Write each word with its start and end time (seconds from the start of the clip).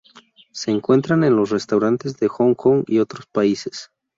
Se 0.51 0.71
encuentra 0.71 1.13
en 1.15 1.35
los 1.35 1.51
restaurantes 1.51 2.17
de 2.17 2.27
Hong 2.27 2.55
Kong 2.55 2.85
y 2.87 2.97
otros 2.97 3.27
países. 3.27 3.91